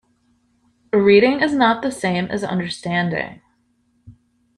[0.93, 3.39] Reading is not the same as understanding.